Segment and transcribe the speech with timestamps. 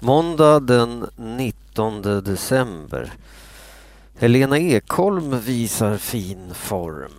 [0.00, 3.12] Måndag den 19 december.
[4.18, 7.12] Helena Ekholm visar fin form.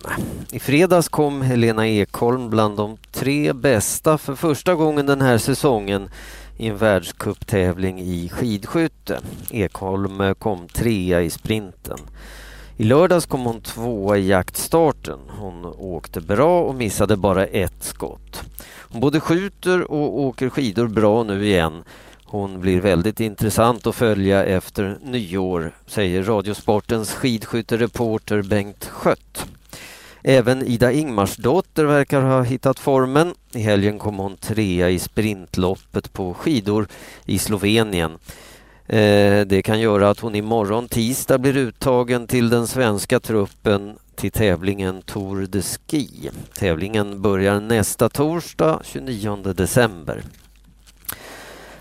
[0.52, 6.10] I fredags kom Helena Ekholm bland de tre bästa för första gången den här säsongen
[6.56, 9.20] i en världscuptävling i skidskytte.
[9.50, 11.98] Ekholm kom trea i sprinten.
[12.76, 15.18] I lördags kom hon tvåa i jaktstarten.
[15.28, 18.42] Hon åkte bra och missade bara ett skott.
[18.90, 21.84] Hon både skjuter och åker skidor bra nu igen
[22.30, 29.46] hon blir väldigt intressant att följa efter nyår, säger Radiosportens skidskyttereporter Bengt Skött.
[30.22, 33.34] Även Ida Ingmarsdotter verkar ha hittat formen.
[33.52, 36.88] I helgen kom hon trea i sprintloppet på skidor
[37.24, 38.12] i Slovenien.
[38.86, 44.30] Eh, det kan göra att hon imorgon tisdag blir uttagen till den svenska truppen till
[44.30, 46.30] tävlingen Tour de Ski.
[46.54, 50.22] Tävlingen börjar nästa torsdag 29 december.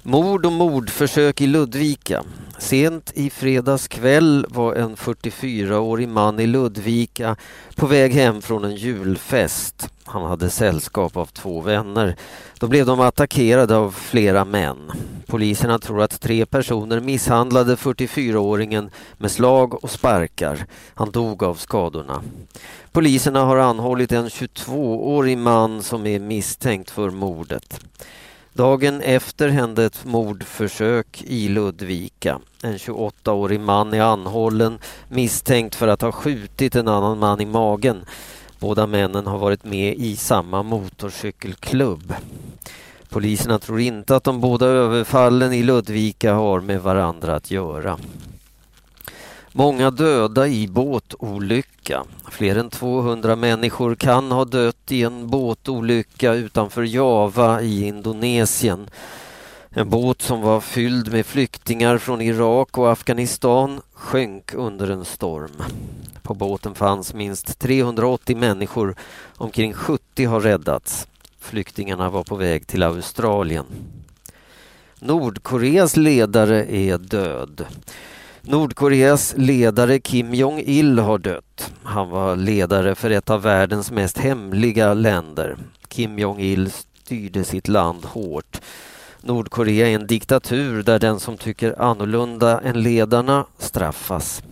[0.10, 2.24] Mord och mordförsök i Ludvika.
[2.58, 7.36] Sent i fredags kväll var en 44-årig man i Ludvika
[7.76, 9.90] på väg hem från en julfest.
[10.04, 12.16] Han hade sällskap av två vänner.
[12.60, 14.92] Då blev de attackerade av flera män.
[15.26, 20.66] Poliserna tror att tre personer misshandlade 44-åringen med slag och sparkar.
[20.94, 22.22] Han dog av skadorna.
[22.92, 27.80] Poliserna har anhållit en 22-årig man som är misstänkt för mordet.
[28.58, 32.40] Dagen efter hände ett mordförsök i Ludvika.
[32.64, 38.06] En 28-årig man är anhållen misstänkt för att ha skjutit en annan man i magen.
[38.60, 42.14] Båda männen har varit med i samma motorcykelklubb.
[43.10, 47.98] Poliserna tror inte att de båda överfallen i Ludvika har med varandra att göra.
[49.58, 52.04] Många döda i båtolycka.
[52.32, 58.90] Fler än 200 människor kan ha dött i en båtolycka utanför Java i Indonesien.
[59.70, 65.64] En båt som var fylld med flyktingar från Irak och Afghanistan sjönk under en storm.
[66.22, 68.96] På båten fanns minst 380 människor.
[69.38, 71.08] Omkring 70 har räddats.
[71.40, 73.66] Flyktingarna var på väg till Australien.
[75.00, 77.66] Nordkoreas ledare är död.
[78.50, 81.74] Nordkoreas ledare Kim Jong-Il har dött.
[81.84, 85.58] Han var ledare för ett av världens mest hemliga länder.
[85.88, 88.62] Kim Jong-Il styrde sitt land hårt.
[89.22, 94.44] Nordkorea är en diktatur där den som tycker annorlunda än ledarna straffas.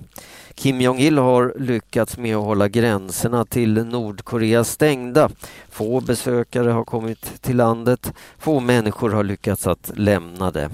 [0.56, 5.30] Kim Jong-Il har lyckats med att hålla gränserna till Nordkorea stängda.
[5.70, 8.14] Få besökare har kommit till landet.
[8.38, 10.70] Få människor har lyckats att lämna det.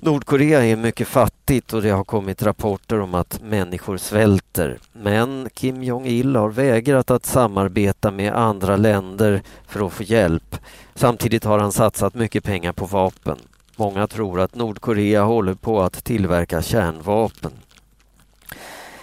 [0.00, 4.78] Nordkorea är mycket fattigt och det har kommit rapporter om att människor svälter.
[4.92, 10.56] Men Kim Jong-Il har vägrat att samarbeta med andra länder för att få hjälp.
[10.94, 13.38] Samtidigt har han satsat mycket pengar på vapen.
[13.76, 17.52] Många tror att Nordkorea håller på att tillverka kärnvapen.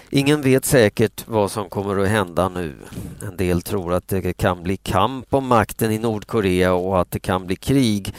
[0.10, 2.76] Ingen vet säkert vad som kommer att hända nu.
[3.28, 7.20] En del tror att det kan bli kamp om makten i Nordkorea och att det
[7.20, 8.14] kan bli krig.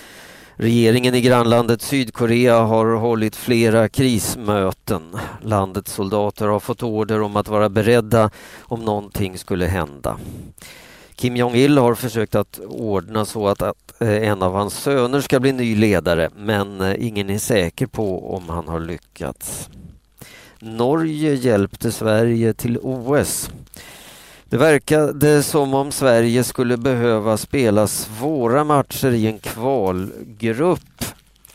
[0.58, 5.02] Regeringen i grannlandet Sydkorea har hållit flera krismöten.
[5.42, 8.30] Landets soldater har fått order om att vara beredda
[8.60, 10.18] om någonting skulle hända.
[11.14, 15.40] Kim Jong-Il har försökt att ordna så att, att eh, en av hans söner ska
[15.40, 19.68] bli ny ledare men eh, ingen är säker på om han har lyckats.
[20.58, 23.50] Norge hjälpte Sverige till OS.
[24.48, 31.04] Det verkade som om Sverige skulle behöva spela svåra matcher i en kvalgrupp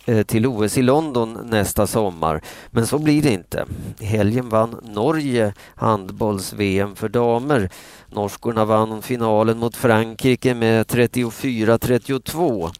[0.05, 2.41] eh, till OS i London nästa sommar.
[2.71, 3.65] Men så blir det inte.
[3.99, 7.69] I helgen vann Norge handbolls-VM för damer.
[8.09, 12.71] Norskorna vann finalen mot Frankrike med 34-32.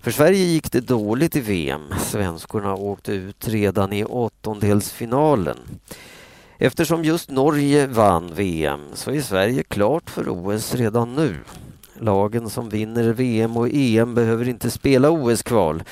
[0.00, 1.82] För Sverige gick det dåligt i VM.
[2.00, 5.58] Svenskorna åkte ut redan i åttondelsfinalen.
[6.64, 11.36] Eftersom just Norge vann VM så är Sverige klart för OS redan nu.
[11.98, 15.82] Lagen som vinner VM och EM behöver inte spela OS-kval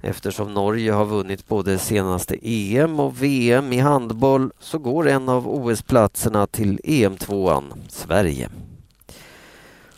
[0.00, 5.48] eftersom Norge har vunnit både senaste EM och VM i handboll så går en av
[5.48, 8.48] OS-platserna till EM-tvåan, Sverige.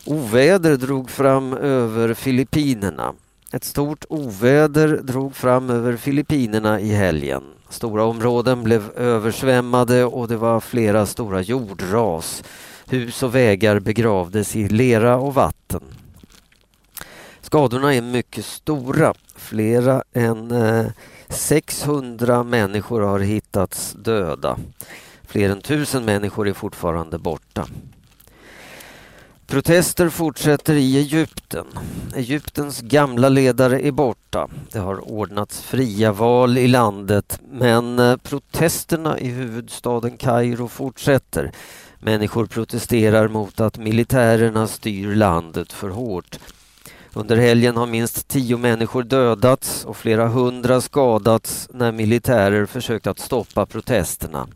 [0.04, 3.14] Oväder drog fram över Filippinerna.
[3.52, 7.42] Ett stort oväder drog fram över Filippinerna i helgen.
[7.68, 12.44] Stora områden blev översvämmade och det var flera stora jordras.
[12.86, 15.80] Hus och vägar begravdes i lera och vatten.
[17.40, 19.14] Skadorna är mycket stora.
[19.36, 20.86] Flera än eh,
[21.28, 24.58] 600 människor har hittats döda.
[25.26, 27.66] Fler än tusen människor är fortfarande borta.
[29.48, 31.66] Protester fortsätter i Egypten.
[32.14, 34.48] Egyptens gamla ledare är borta.
[34.72, 41.52] Det har ordnats fria val i landet men eh, protesterna i huvudstaden Kairo fortsätter.
[41.98, 46.38] Människor protesterar mot att militärerna styr landet för hårt.
[47.12, 53.18] Under helgen har minst tio människor dödats och flera hundra skadats när militärer försökt att
[53.18, 54.46] stoppa protesterna.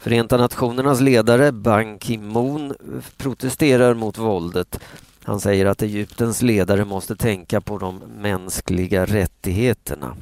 [0.00, 2.74] Förenta nationernas ledare Ban Ki-Moon
[3.16, 4.80] protesterar mot våldet.
[5.22, 10.16] Han säger att Egyptens ledare måste tänka på de mänskliga rättigheterna.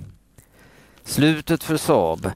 [1.05, 2.31] Slutet för Saab.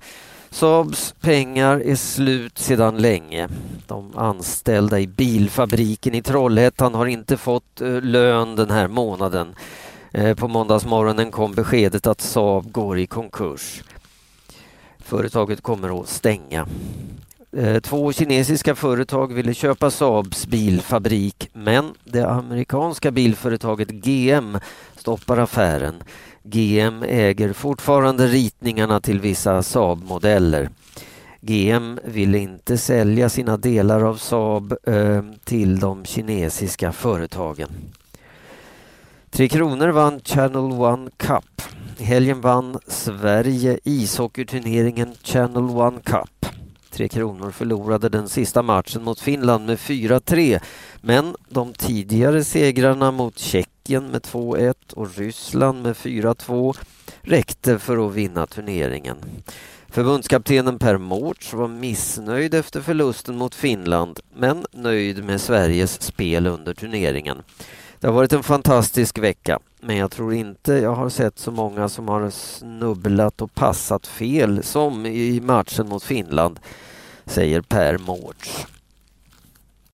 [0.50, 3.48] Saabs pengar är slut sedan länge.
[3.86, 9.54] De anställda i bilfabriken i Trollhättan har inte fått eh, lön den här månaden.
[10.10, 13.82] Eh, på måndagsmorgonen kom beskedet att Saab går i konkurs.
[14.98, 16.66] Företaget kommer att stänga.
[17.56, 24.58] Eh, två kinesiska företag ville köpa Saabs bilfabrik men det amerikanska bilföretaget GM
[24.96, 25.94] stoppar affären.
[26.42, 30.68] GM äger fortfarande ritningarna till vissa Saab-modeller.
[31.40, 37.68] GM ville inte sälja sina delar av Saab eh, till de kinesiska företagen.
[39.30, 41.62] Tre Kronor vann Channel One Cup.
[41.98, 46.41] I helgen vann Sverige ishockeyturneringen Channel One Cup.
[46.92, 50.60] Tre Kronor förlorade den sista matchen mot Finland med 4-3
[51.00, 56.76] men de tidigare segrarna mot Tjeckien med 2-1 och Ryssland med 4-2
[57.20, 59.16] räckte för att vinna turneringen.
[59.88, 66.74] Förbundskaptenen Per Mårts var missnöjd efter förlusten mot Finland men nöjd med Sveriges spel under
[66.74, 67.42] turneringen.
[68.02, 71.88] Det har varit en fantastisk vecka men jag tror inte jag har sett så många
[71.88, 76.60] som har snubblat och passat fel som i matchen mot Finland,
[77.24, 78.66] säger Per Mårts.